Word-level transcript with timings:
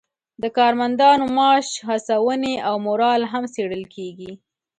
د 0.41 0.43
کارمندانو 0.57 1.25
معاش، 1.37 1.67
هڅونې 1.87 2.53
او 2.67 2.75
مورال 2.87 3.21
هم 3.31 3.43
څیړل 3.53 3.83
کیږي. 3.95 4.31